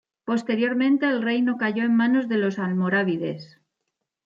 Posteriormente 0.25 1.05
el 1.05 1.21
reino 1.21 1.57
cayó 1.57 1.83
en 1.83 1.95
manos 1.95 2.27
de 2.27 2.39
los 2.39 2.57
almorávides. 2.57 3.59